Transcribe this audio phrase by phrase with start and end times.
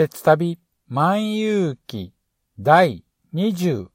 [0.00, 0.58] 鉄旅
[0.88, 2.14] 万有記
[2.58, 3.04] 第
[3.34, 3.90] 27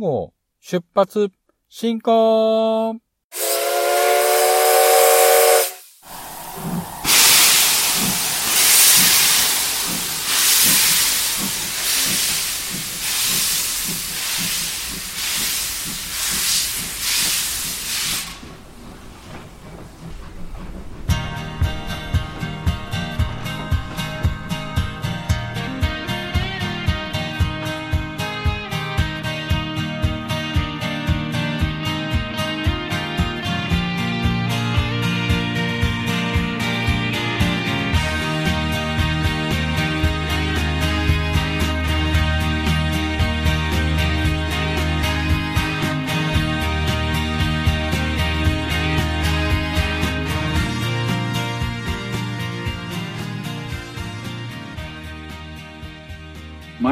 [0.00, 1.30] 号出発
[1.68, 3.00] 進行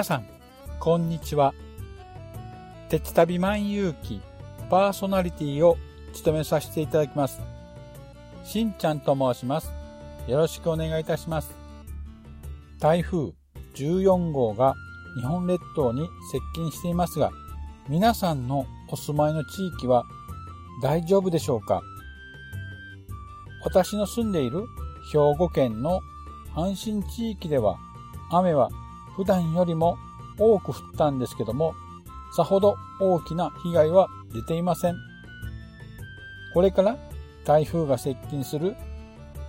[0.00, 0.24] 皆さん、
[0.78, 1.52] こんにちは。
[2.88, 4.22] 鉄旅万有記
[4.70, 5.76] パーソナリティを
[6.14, 7.42] 務めさせていただきます。
[8.42, 9.70] しんちゃんと申します。
[10.26, 11.54] よろしくお願いいたします。
[12.78, 13.32] 台風
[13.74, 14.74] 14号が
[15.20, 17.30] 日本列島に接近していますが、
[17.86, 20.04] 皆さんのお住まいの地域は
[20.82, 21.82] 大丈夫でしょうか？
[23.64, 24.64] 私の住んでいる
[25.12, 26.00] 兵庫県の
[26.54, 27.76] 阪神地域では
[28.30, 28.70] 雨は
[29.20, 29.98] 普段よりも
[30.38, 31.74] 多く降ったんですけども、
[32.34, 34.96] さほど大きな被害は出ていません。
[36.54, 36.96] これから
[37.44, 38.74] 台風が接近する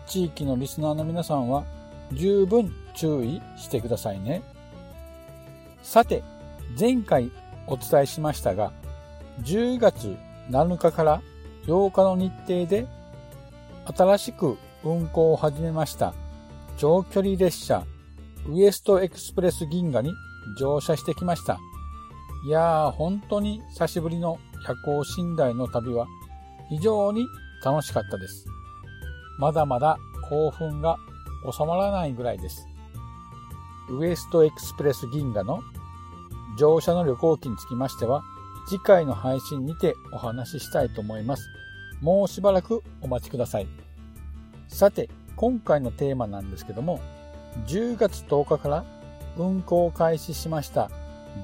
[0.08, 1.64] 地域のリスナーの皆さんは
[2.12, 4.44] 十分注意してくださいね。
[5.84, 6.22] さて、
[6.78, 7.32] 前回
[7.66, 8.74] お伝えしましたが、
[9.44, 10.18] 10月
[10.50, 11.22] 7日から
[11.66, 12.88] 8日の日程で
[13.86, 16.14] 新しく運行を始めました
[16.78, 17.86] 長距離列車
[18.48, 20.14] ウエストエクスプレス銀河に
[20.58, 21.60] 乗車してきました。
[22.46, 26.08] いやー、本当に久しぶりの夜行寝台の旅は
[26.70, 27.28] 非常に
[27.64, 28.48] 楽しかったです。
[29.38, 29.98] まだまだ
[30.28, 30.98] 興奮が
[31.52, 32.68] 収まらないぐらいです。
[33.90, 35.62] ウエストエクスプレス銀河の
[36.58, 38.24] 乗車の旅行記につきましては、
[38.68, 41.48] 次回の配信にてお話ししたいと思います。
[42.02, 43.68] もうしばらくお待ちください。
[44.68, 47.00] さて、今回のテーマなんですけども、
[47.66, 48.86] 10月10日から
[49.38, 50.90] 運行を開始しました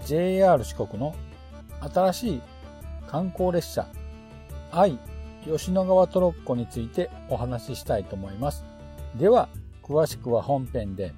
[0.05, 1.15] JR 四国の
[1.93, 2.41] 新しい
[3.07, 3.87] 観光列車
[4.71, 4.99] 愛
[5.45, 8.65] 吉野川トロッコについてお話ししたいと思います。
[9.15, 9.47] では、
[9.81, 11.13] 詳しくは本編で。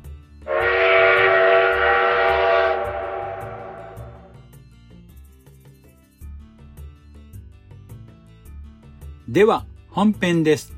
[9.27, 10.73] では、本編です。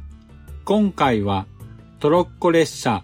[0.64, 1.48] 今回は
[2.00, 3.04] トロッコ列車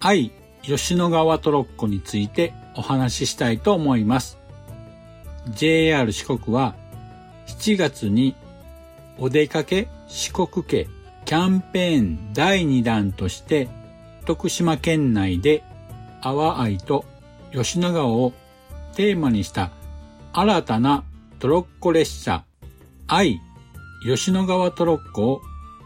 [0.00, 0.30] 愛
[0.62, 4.38] 吉野川トロッコについてお話ししたいと思います。
[5.50, 6.74] JR 四国は
[7.46, 8.34] 7月に
[9.18, 10.88] お出かけ四国家
[11.24, 13.68] キャンペーン第2弾として
[14.26, 15.64] 徳島県内で
[16.20, 17.04] 阿波愛と
[17.52, 18.32] 吉野川を
[18.94, 19.70] テーマにした
[20.32, 21.04] 新たな
[21.38, 22.44] トロッコ列車
[23.06, 23.40] 愛
[24.04, 25.42] 吉野川トロッコを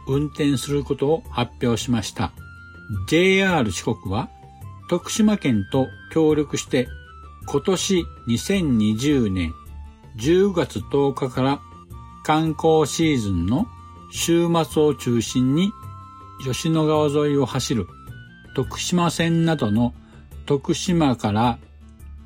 [0.08, 2.32] 運転することを発表しました。
[3.06, 4.28] JR 四国は
[4.88, 6.88] 徳島県と協力して
[7.46, 9.54] 今年2020年
[10.16, 11.60] 10月10日から
[12.24, 13.66] 観光シーズンの
[14.10, 15.72] 週末を中心に
[16.42, 17.86] 吉野川沿いを走る
[18.56, 19.94] 徳島線などの
[20.46, 21.58] 徳島から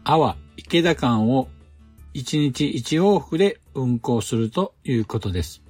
[0.05, 1.49] 阿波池田間を
[2.15, 5.63] 1日1往復で運行するということです。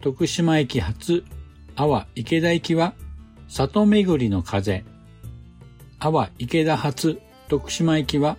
[0.00, 1.24] 徳島駅発
[1.76, 2.94] 阿波池田行きは
[3.54, 4.82] 里巡りの風。
[5.98, 8.38] 阿波池田発徳島行きは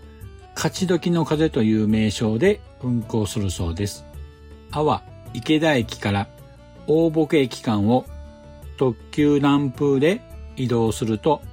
[0.56, 4.06] 勝ち時の風という名称で運行するそうです。
[4.72, 5.04] 阿波
[5.36, 6.28] 池田駅から
[6.88, 8.06] 大牧駅間を
[8.78, 10.20] 特急南風で
[10.56, 11.44] 移動すると、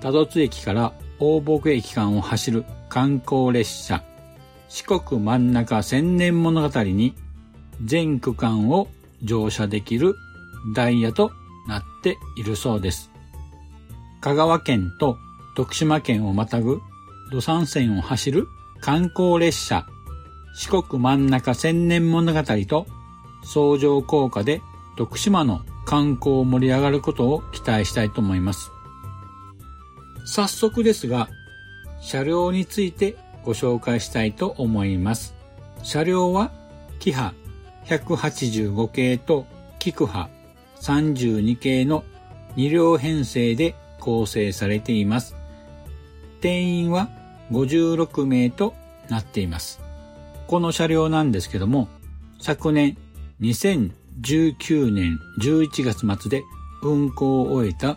[0.00, 4.04] 多度津駅から大木駅間を走る観光列車、
[4.68, 7.16] 四国真ん中千年物語に
[7.84, 8.86] 全区間を
[9.24, 10.14] 乗車できる
[10.76, 11.32] ダイヤと
[11.66, 13.10] なっているそうです。
[14.20, 15.16] 香川県と
[15.56, 16.80] 徳島県をまたぐ
[17.30, 18.46] 土山線を走る
[18.80, 19.86] 観光列車
[20.54, 22.86] 四国真ん中千年物語と
[23.44, 24.60] 相乗効果で
[24.96, 28.70] 徳島の観光を盛り上がることを期待したいと思います。
[30.24, 31.28] 早速ですが、
[32.00, 35.34] 車両についてご紹介したいと思います。
[35.82, 36.52] 車両は、
[37.00, 37.34] キハ
[37.86, 39.46] 185系と
[39.78, 40.28] キクハ
[40.82, 42.04] 32系の
[42.56, 45.36] 2両編成で構成されています。
[46.40, 47.08] 定員は
[47.52, 48.74] 56名と
[49.08, 49.80] なっています。
[50.48, 51.88] この車両なんですけども、
[52.40, 52.98] 昨年
[53.40, 56.42] 2019年11月末で
[56.82, 57.96] 運行を終えた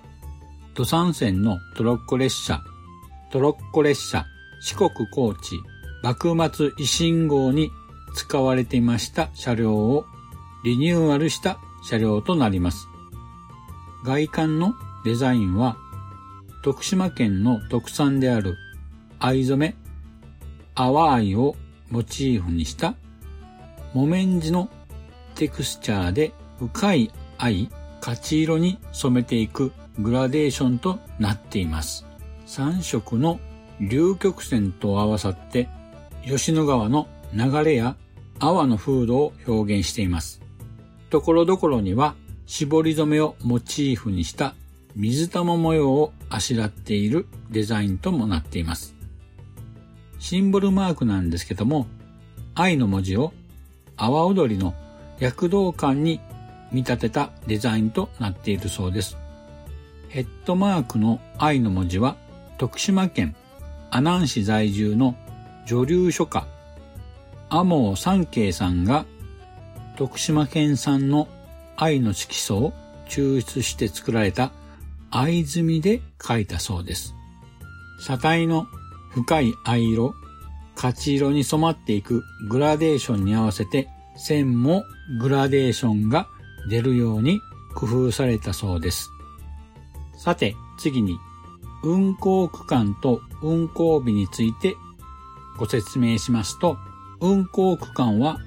[0.75, 2.61] 土山線のトロッコ列車、
[3.31, 4.25] トロッコ列車
[4.61, 5.59] 四国高知
[6.03, 7.71] 幕末維新号に
[8.13, 10.05] 使われていました車両を
[10.63, 12.87] リニューアルした車両となります。
[14.05, 14.73] 外観の
[15.03, 15.77] デザインは
[16.63, 18.55] 徳島県の特産である
[19.19, 19.75] 藍染め、
[20.73, 21.55] 淡藍を
[21.89, 22.95] モチーフにした
[23.93, 24.69] 木綿地の
[25.35, 27.69] テクスチャーで深い藍、
[27.99, 32.05] 勝ち色に染めていくグラデーションとなっています。
[32.47, 33.39] 3色の
[33.79, 35.67] 流曲線と合わさって
[36.25, 37.95] 吉野川の流れや
[38.39, 40.41] 泡の風土を表現しています。
[41.15, 42.13] ところどころには
[42.45, 44.53] 絞り染めをモチーフにした
[44.97, 48.93] 水玉模様をあしらっているデザインともなっています。
[50.19, 51.87] シンボルマークなんですけども、
[52.53, 53.31] 愛の文字を
[53.95, 54.73] 阿波踊りの
[55.17, 56.19] 躍動感に
[56.73, 59.15] 見立てたデザインとなっているそうです。
[60.09, 62.17] ヘッドマークの愛の文字は
[62.57, 63.37] 徳島県
[63.89, 65.15] 阿南市在住の
[65.65, 66.45] 女流書家、
[67.47, 69.05] 阿毛三慶さんが
[69.95, 71.27] 徳島県産の
[71.77, 72.73] 愛の色素を
[73.07, 74.51] 抽出して作られた
[75.09, 77.15] 藍墨で描いたそうです。
[77.99, 78.67] 車体の
[79.11, 80.13] 深い藍色、
[80.75, 83.87] 勝色に染まっていくグラデーションに合わせて
[84.17, 84.83] 線も
[85.21, 86.27] グラデーションが
[86.69, 87.39] 出るように
[87.75, 89.09] 工夫されたそうです。
[90.17, 91.17] さて次に
[91.83, 94.75] 運行区間と運行日について
[95.57, 96.77] ご説明しますと、
[97.21, 98.39] 運行区間は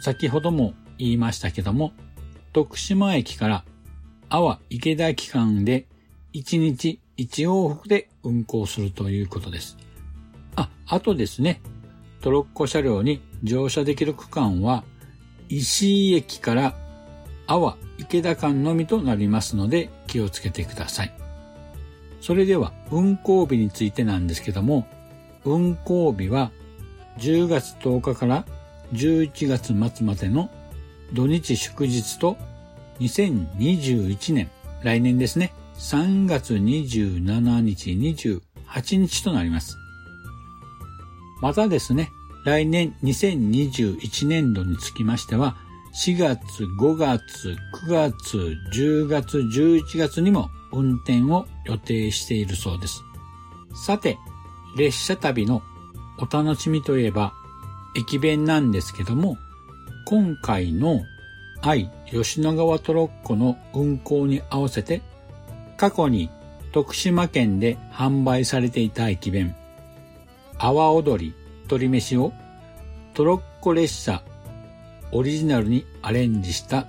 [0.00, 1.92] 先ほども言いましたけども、
[2.52, 3.64] 徳島駅から
[4.28, 5.86] 阿波池田駅間で
[6.32, 9.76] 1日1往復で運行するということです。
[10.54, 11.60] あ、あとですね、
[12.20, 14.84] トロッコ車両に乗車できる区間は
[15.48, 16.74] 石井駅から
[17.46, 21.12] 阿波池田間のみとなりますので気をつけてください。
[22.20, 24.86] それでは運行日についてなんですけども、
[25.44, 26.50] 運行日は
[27.18, 28.44] 10月10日から
[28.92, 30.50] 11月末までの
[31.12, 32.36] 土日祝日と
[33.00, 34.50] 2021年、
[34.82, 39.76] 来年ですね、3月27日、28日となります。
[41.40, 42.10] またですね、
[42.44, 45.56] 来年2021年度につきましては、
[45.94, 47.56] 4月、5月、
[47.86, 53.02] 9月、10月、11月にも運転を予定しているそうです。
[53.74, 54.18] さて、
[54.76, 55.62] 列車旅の
[56.18, 57.32] お楽しみといえば、
[57.96, 59.38] 駅弁なんですけども、
[60.08, 61.04] 今回の
[61.62, 65.02] 愛吉野川トロッコの運行に合わせて、
[65.76, 66.30] 過去に
[66.70, 69.56] 徳島県で販売されていた駅弁、
[70.58, 71.34] 阿波踊り
[71.64, 72.32] 鶏飯を
[73.14, 74.22] トロッコ列車
[75.10, 76.86] オリジナルにアレンジした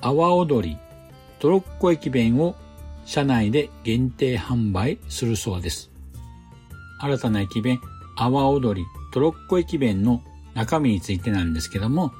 [0.00, 0.78] 阿波踊り
[1.40, 2.54] トロッコ駅弁を
[3.04, 5.90] 車内で限定販売するそうです。
[7.00, 7.80] 新たな駅弁、
[8.16, 10.22] 阿波踊り、トロッコ駅弁の
[10.54, 12.12] 中身についてなんですけども、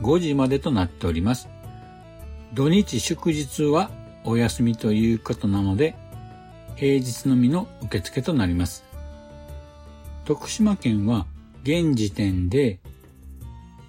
[0.00, 1.48] 5時までとなっております。
[2.52, 3.90] 土日祝日は
[4.22, 5.96] お休みということなので、
[6.76, 8.84] 平日のみの受付となります。
[10.24, 11.26] 徳島県は
[11.64, 12.78] 現時点で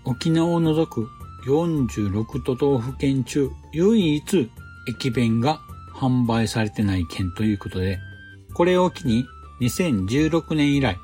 [0.03, 1.07] 沖縄を除く
[1.45, 4.51] 46都道府県中唯一
[4.89, 5.59] 駅弁が
[5.93, 7.99] 販売されてない県ということで、
[8.55, 9.27] これを機に
[9.61, 10.97] 2016年以来、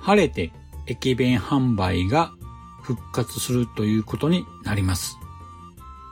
[0.00, 0.50] 晴れて
[0.86, 2.32] 駅弁販売が
[2.82, 5.18] 復活するということになります。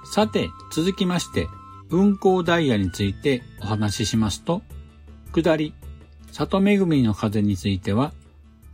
[0.04, 1.48] さて、続きまして、
[1.90, 4.62] 運行ダイヤについてお話ししますと、
[5.32, 5.74] 下り、
[6.32, 8.12] 里恵みの風については、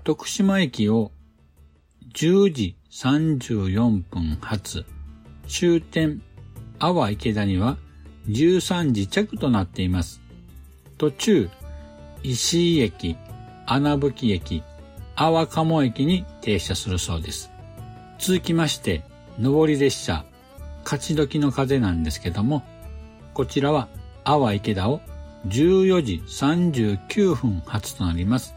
[0.04, 1.12] 徳島駅を
[2.14, 4.84] 10時34分発、
[5.46, 6.22] 終点、
[6.78, 7.76] 阿波池田には
[8.28, 10.20] 13時着となっています。
[10.96, 11.50] 途中、
[12.22, 13.16] 石井駅、
[13.66, 14.62] 穴吹駅、
[15.20, 17.50] 阿波鴨駅に停車するそうです。
[18.18, 19.02] 続きまして、
[19.38, 20.24] 上り列車、
[20.82, 22.62] 勝ち時の風なんですけども、
[23.34, 23.88] こちらは
[24.24, 25.02] 阿波池田を
[25.46, 28.54] 14時39分発となります。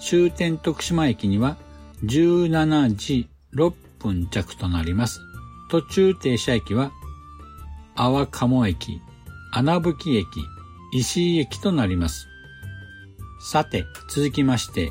[0.00, 1.56] 終点徳島駅には
[2.02, 5.20] 17時6分着となります。
[5.70, 6.90] 途中停車駅は、
[7.94, 9.00] 阿波鴨駅、
[9.52, 10.26] 穴吹駅、
[10.92, 12.26] 石井駅となります。
[13.40, 14.90] さて、続きまして、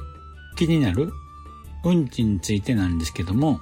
[0.57, 1.13] 気になる
[1.85, 3.61] 運賃についてなんですけども、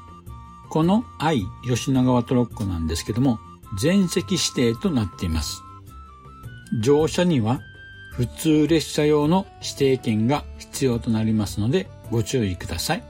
[0.69, 3.39] この愛吉野川トロッコなんですけども、
[3.79, 5.61] 全席指定となっています。
[6.81, 7.61] 乗車には
[8.11, 13.03] 普通列車用の指定券が必要となりますのでご注意ください。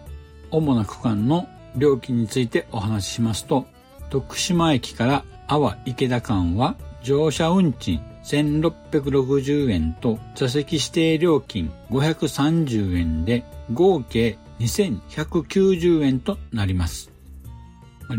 [0.51, 3.68] 主な区間の料金についてお話ししますと、
[4.10, 13.44] 徳島駅から阿波池田間は乗車運賃1660円と座席指定料金530円で
[13.74, 17.12] 合計2190円となります。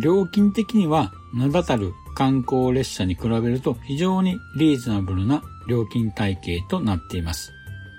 [0.00, 7.52] 料金的には名だたる観光列車に比べると非常にリーズナブルな料金体系となっています。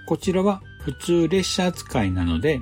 [0.08, 2.62] こちらは普通列車扱いなので、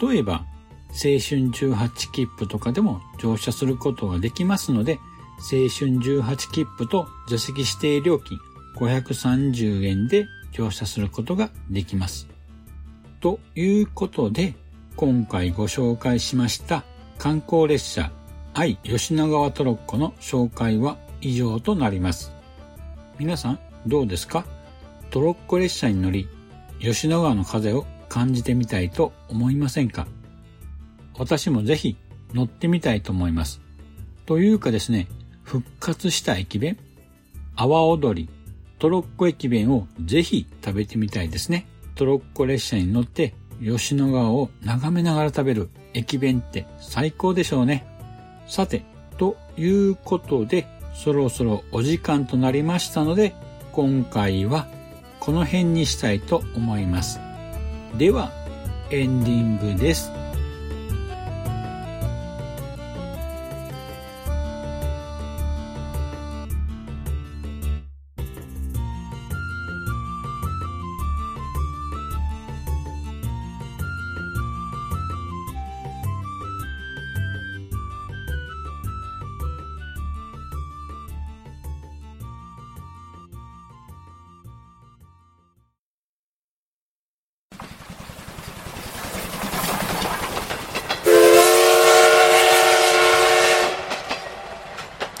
[0.00, 0.44] 例えば
[0.90, 4.98] 青春18切符とかでも乗車することができますので、
[5.38, 8.38] 青春18切符と座席指定料金
[8.76, 12.28] 530円で乗車することができます。
[13.20, 14.54] ということで、
[14.96, 16.84] 今回ご紹介しました
[17.18, 18.10] 観光列車
[18.54, 22.32] 愛吉野川トロッコの紹介は以上となります。
[23.18, 24.46] 皆さんどうですか？
[25.10, 26.28] トロッコ列車に乗り
[26.80, 30.06] 吉野川の風を感じてみたいと思いませんか？
[31.18, 31.98] 私もぜひ
[32.32, 33.60] 乗ってみたいと思います。
[34.24, 35.08] というかですね、
[35.42, 36.78] 復活した駅弁、
[37.54, 38.30] 阿波踊り、
[38.78, 41.66] トロッコ駅弁をぜひ食べてみたいですね。
[42.00, 47.86] トロッコ列車に乗って吉野川を眺めながら食べる駅弁って最高でしょうね。
[48.46, 48.84] さて、
[49.18, 53.34] ということで、そろそろお時間となりましたので、
[53.72, 54.66] 今回は
[55.20, 57.20] この辺にしたいと思います。
[57.98, 58.32] では、
[58.90, 60.10] エンディングです。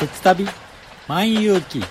[0.00, 0.46] 鉄旅
[1.08, 1.84] 万有記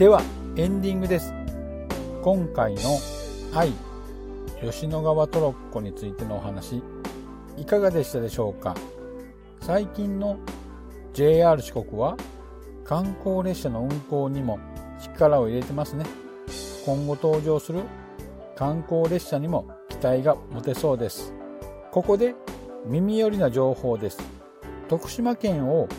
[0.00, 0.22] では
[0.56, 1.30] エンディングです。
[2.22, 2.80] 今回の
[3.54, 3.70] 愛
[4.62, 6.82] 吉野川トロッコについてのお話
[7.58, 8.74] いかがでしたでしょうか？
[9.60, 10.38] 最近の
[11.12, 12.16] JR 四国は
[12.82, 14.58] 観光列車の運行にも
[15.02, 16.06] 力を入れてますね。
[16.86, 17.82] 今後登場する
[18.56, 21.34] 観光列車にも期待が持てそうです。
[21.90, 22.34] ここで
[22.86, 24.18] 耳寄りな情報です。
[24.88, 25.90] 徳島県を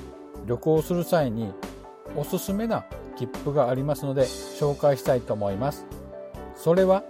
[0.47, 1.53] 旅行する際に
[2.17, 2.83] おすすめな
[3.21, 5.85] 切符がありますので紹介したいと思います。
[6.55, 7.03] それは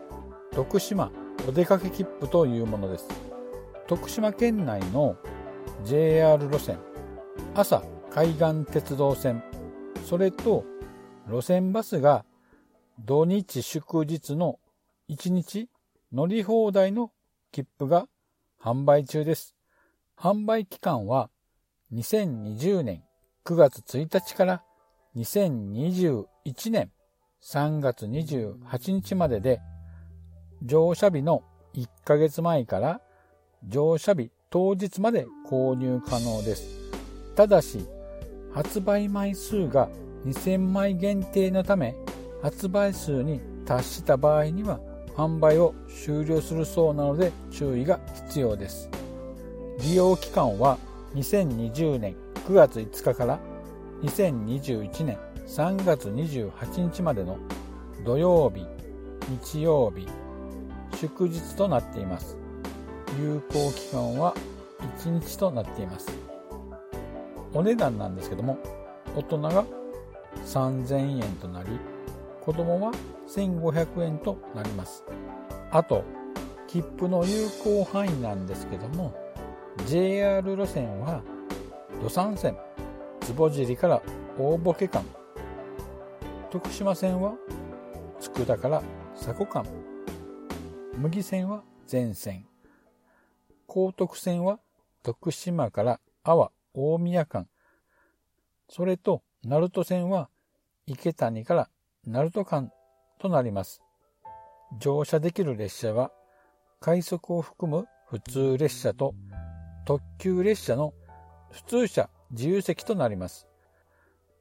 [0.52, 1.10] 徳島
[1.48, 3.08] お出かけ切符というものです。
[3.88, 5.16] 徳島県内の
[5.86, 6.80] JR 路線、
[7.56, 9.42] 朝海岸鉄道線、
[10.06, 10.66] それと
[11.30, 12.26] 路線バスが
[13.00, 14.60] 土日祝日の
[15.10, 15.70] 1日
[16.12, 17.12] 乗り放題の
[17.54, 18.08] 切符が
[18.62, 19.56] 販売中です。
[20.20, 21.30] 販売期間は
[21.94, 23.02] 2020年
[23.46, 24.64] 9月1日から
[25.16, 26.26] 2021
[26.72, 26.90] 年
[27.44, 29.60] 3月28日までで
[30.64, 33.02] 乗車日の1ヶ月前から
[33.68, 36.64] 乗車日当日まで購入可能です。
[37.36, 37.86] ただし、
[38.54, 39.90] 発売枚数が
[40.26, 41.96] 2000枚限定のため、
[42.42, 44.80] 発売数に達した場合には
[45.16, 45.74] 販売を
[46.06, 48.90] 終了するそうなので注意が必要です。
[49.82, 50.78] 利用期間は
[51.16, 52.16] 2020年
[52.48, 53.40] 9月5日から
[54.04, 55.18] 2021年
[55.48, 57.38] 3月28日までの
[58.04, 58.66] 土曜日、
[59.44, 60.08] 日曜日、
[60.98, 62.38] 祝日となっています。
[63.20, 64.34] 有効期間は
[64.98, 66.12] 1日となっています。
[67.54, 68.58] お値段なんですけども、
[69.16, 69.66] 大人が
[70.46, 71.70] 3000円となり、
[72.42, 72.92] 子供は
[73.28, 75.04] 1500円となります。
[75.70, 76.04] あと、
[76.68, 79.14] 切符の有効範囲なんですけども、
[79.86, 81.22] JR 路線は
[82.02, 82.58] 土山線、
[83.22, 84.02] 坪尻から
[84.38, 85.04] 大ボケ間、
[86.50, 87.34] 徳島線は
[88.20, 88.84] 佃から
[89.16, 89.66] 佐古間、
[90.98, 92.46] 麦線は全線、
[93.68, 94.60] 高徳線は
[95.04, 97.48] 徳島から阿波大宮間、
[98.68, 100.30] それと鳴門線は
[100.88, 101.70] 池谷から
[102.06, 102.72] 鳴門間
[103.20, 103.82] となります。
[104.80, 106.12] 乗車できる列車は
[106.80, 109.14] 快速を含む普通列車と
[109.86, 110.94] 特急列車の
[111.52, 113.48] 普通車自由席となります。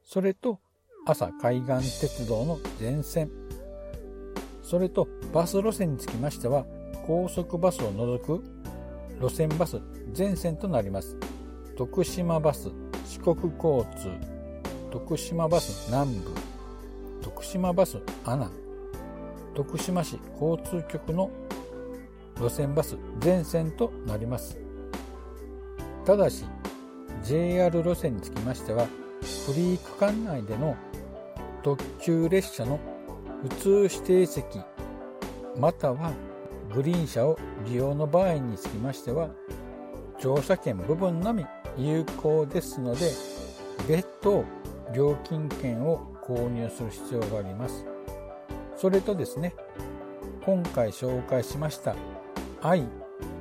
[0.03, 0.59] それと
[1.05, 3.29] 朝海岸鉄道の全線、
[4.61, 6.65] それとバス路線につきましては
[7.05, 8.43] 高速バスを除く
[9.19, 9.81] 路線バス
[10.13, 11.17] 全線となります。
[11.75, 12.69] 徳島バス
[13.05, 14.09] 四国交通、
[14.91, 16.31] 徳島バス南部、
[17.21, 18.51] 徳島バス阿南、
[19.55, 21.29] 徳島市交通局の
[22.37, 24.57] 路線バス全線となります。
[26.05, 26.45] ただし、
[27.23, 28.87] JR 路線につきましては、
[29.45, 30.75] フリー区間内での
[31.63, 32.79] 特急列車の
[33.43, 34.59] 普通指定席、
[35.57, 36.11] または
[36.73, 39.29] グリーン車を利用の場合につきましては、
[40.19, 41.45] 乗車券部分のみ
[41.77, 43.11] 有効ですので、
[43.87, 44.43] 別途
[44.93, 47.85] 料金券を購入する必要があります。
[48.75, 49.53] それとですね、
[50.45, 51.95] 今回紹介しました
[52.61, 52.87] 愛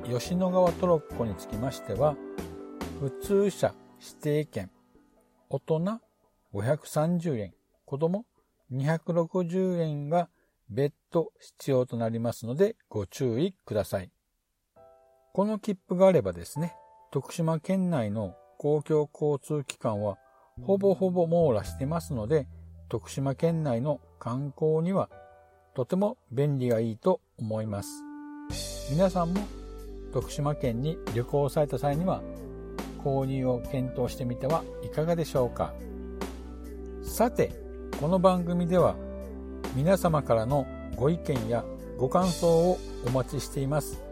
[0.05, 2.15] 吉野川トロッコにつきましては、
[3.01, 4.71] 普通車指定券、
[5.49, 6.01] 大人
[6.53, 7.55] 530円、
[7.87, 8.27] 子供
[8.71, 10.29] 260円が
[10.69, 14.11] 別途必要となりますのでご注意ください。
[15.33, 16.75] この切符があればですね、
[17.11, 20.19] 徳島県内の公共交通機関は
[20.61, 22.47] ほぼほぼ網羅してますので、
[22.91, 25.09] 徳島県内の観光には
[25.73, 27.89] とても便利がいいと思います。
[28.91, 29.41] 皆さんも
[30.13, 32.21] 徳島県に旅行された際には
[33.03, 35.75] 購入を検討してみてはいかがでしょうか。
[37.03, 37.53] さて、
[38.01, 38.95] この番組では
[39.75, 41.65] 皆様からのご意見や
[41.99, 44.03] ご感想をお待ちしています。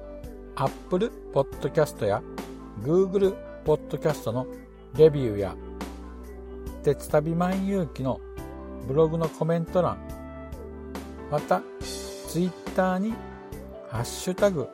[0.56, 2.22] Apple Podcast や
[2.82, 4.46] Google Podcast の
[4.96, 5.56] レビューや
[6.82, 8.20] 鉄旅万有記の
[8.86, 9.98] ブログのコメント欄、
[11.30, 11.62] また
[12.28, 13.12] Twitter に
[13.88, 14.68] ハッシュタグ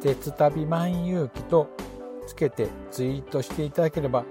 [0.00, 1.68] 鉄旅万有記と
[2.36, 4.26] つけてツイートしていただければ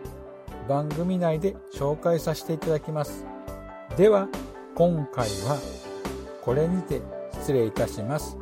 [0.70, 3.26] 番組内で紹介させていただきます。
[3.98, 4.28] では
[4.76, 5.58] 今回は
[6.44, 7.02] これにて
[7.34, 8.38] 失礼いたします。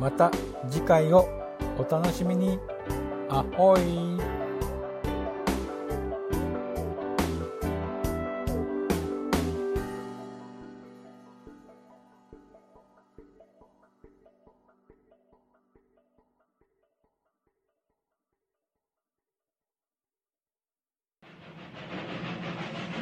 [0.00, 0.32] また
[0.68, 1.28] 次回を
[1.78, 2.58] お楽しみに。
[3.28, 4.39] あほい。